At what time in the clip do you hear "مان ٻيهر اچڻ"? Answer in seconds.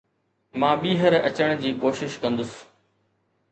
0.63-1.53